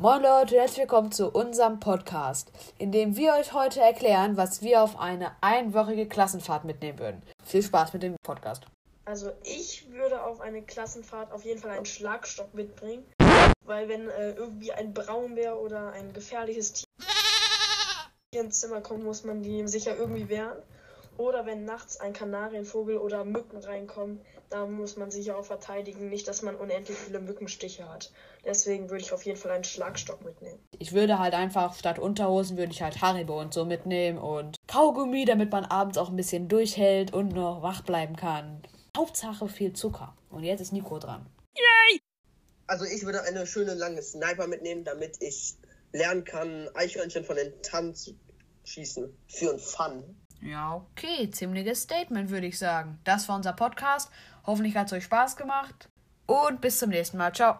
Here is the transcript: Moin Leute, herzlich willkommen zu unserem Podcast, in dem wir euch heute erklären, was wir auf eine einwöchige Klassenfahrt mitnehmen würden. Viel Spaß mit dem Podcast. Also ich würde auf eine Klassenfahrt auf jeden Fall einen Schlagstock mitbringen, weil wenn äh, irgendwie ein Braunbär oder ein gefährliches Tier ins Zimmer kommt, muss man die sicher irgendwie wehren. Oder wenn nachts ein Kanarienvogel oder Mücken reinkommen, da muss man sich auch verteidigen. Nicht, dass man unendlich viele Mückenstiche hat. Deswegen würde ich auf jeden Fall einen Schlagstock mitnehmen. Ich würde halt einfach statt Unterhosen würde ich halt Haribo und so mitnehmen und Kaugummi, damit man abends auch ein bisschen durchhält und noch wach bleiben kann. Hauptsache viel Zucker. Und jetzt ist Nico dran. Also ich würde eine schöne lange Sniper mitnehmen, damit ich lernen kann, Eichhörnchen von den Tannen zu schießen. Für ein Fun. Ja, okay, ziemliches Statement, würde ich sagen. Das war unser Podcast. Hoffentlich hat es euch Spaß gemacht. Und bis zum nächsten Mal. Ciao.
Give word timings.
Moin 0.00 0.22
Leute, 0.22 0.56
herzlich 0.56 0.78
willkommen 0.78 1.12
zu 1.12 1.28
unserem 1.28 1.78
Podcast, 1.78 2.50
in 2.78 2.90
dem 2.90 3.18
wir 3.18 3.34
euch 3.34 3.52
heute 3.52 3.82
erklären, 3.82 4.38
was 4.38 4.62
wir 4.62 4.80
auf 4.80 4.98
eine 4.98 5.32
einwöchige 5.42 6.08
Klassenfahrt 6.08 6.64
mitnehmen 6.64 6.98
würden. 6.98 7.22
Viel 7.44 7.62
Spaß 7.62 7.92
mit 7.92 8.02
dem 8.02 8.16
Podcast. 8.22 8.64
Also 9.04 9.30
ich 9.44 9.92
würde 9.92 10.24
auf 10.24 10.40
eine 10.40 10.62
Klassenfahrt 10.62 11.30
auf 11.32 11.44
jeden 11.44 11.60
Fall 11.60 11.72
einen 11.72 11.84
Schlagstock 11.84 12.54
mitbringen, 12.54 13.04
weil 13.66 13.90
wenn 13.90 14.08
äh, 14.08 14.30
irgendwie 14.30 14.72
ein 14.72 14.94
Braunbär 14.94 15.60
oder 15.60 15.92
ein 15.92 16.14
gefährliches 16.14 16.72
Tier 16.72 18.40
ins 18.40 18.58
Zimmer 18.58 18.80
kommt, 18.80 19.04
muss 19.04 19.22
man 19.24 19.42
die 19.42 19.68
sicher 19.68 19.94
irgendwie 19.98 20.30
wehren. 20.30 20.62
Oder 21.20 21.44
wenn 21.44 21.66
nachts 21.66 22.00
ein 22.00 22.14
Kanarienvogel 22.14 22.96
oder 22.96 23.26
Mücken 23.26 23.58
reinkommen, 23.58 24.22
da 24.48 24.64
muss 24.64 24.96
man 24.96 25.10
sich 25.10 25.32
auch 25.32 25.44
verteidigen. 25.44 26.08
Nicht, 26.08 26.26
dass 26.26 26.40
man 26.40 26.56
unendlich 26.56 26.96
viele 26.96 27.20
Mückenstiche 27.20 27.86
hat. 27.86 28.10
Deswegen 28.42 28.88
würde 28.88 29.04
ich 29.04 29.12
auf 29.12 29.26
jeden 29.26 29.36
Fall 29.36 29.50
einen 29.50 29.64
Schlagstock 29.64 30.24
mitnehmen. 30.24 30.58
Ich 30.78 30.94
würde 30.94 31.18
halt 31.18 31.34
einfach 31.34 31.74
statt 31.74 31.98
Unterhosen 31.98 32.56
würde 32.56 32.72
ich 32.72 32.80
halt 32.80 33.02
Haribo 33.02 33.38
und 33.38 33.52
so 33.52 33.66
mitnehmen 33.66 34.16
und 34.16 34.56
Kaugummi, 34.66 35.26
damit 35.26 35.52
man 35.52 35.66
abends 35.66 35.98
auch 35.98 36.08
ein 36.08 36.16
bisschen 36.16 36.48
durchhält 36.48 37.12
und 37.12 37.34
noch 37.34 37.60
wach 37.60 37.82
bleiben 37.82 38.16
kann. 38.16 38.62
Hauptsache 38.96 39.46
viel 39.46 39.74
Zucker. 39.74 40.16
Und 40.30 40.44
jetzt 40.44 40.62
ist 40.62 40.72
Nico 40.72 40.98
dran. 40.98 41.26
Also 42.66 42.86
ich 42.86 43.04
würde 43.04 43.24
eine 43.24 43.46
schöne 43.46 43.74
lange 43.74 44.00
Sniper 44.00 44.46
mitnehmen, 44.46 44.84
damit 44.84 45.18
ich 45.20 45.56
lernen 45.92 46.24
kann, 46.24 46.70
Eichhörnchen 46.72 47.24
von 47.24 47.36
den 47.36 47.60
Tannen 47.60 47.94
zu 47.94 48.14
schießen. 48.64 49.08
Für 49.28 49.52
ein 49.52 49.58
Fun. 49.58 50.02
Ja, 50.42 50.76
okay, 50.76 51.30
ziemliches 51.30 51.82
Statement, 51.82 52.30
würde 52.30 52.46
ich 52.46 52.58
sagen. 52.58 52.98
Das 53.04 53.28
war 53.28 53.36
unser 53.36 53.52
Podcast. 53.52 54.10
Hoffentlich 54.46 54.76
hat 54.76 54.86
es 54.86 54.92
euch 54.94 55.04
Spaß 55.04 55.36
gemacht. 55.36 55.88
Und 56.26 56.60
bis 56.60 56.78
zum 56.78 56.90
nächsten 56.90 57.18
Mal. 57.18 57.32
Ciao. 57.34 57.58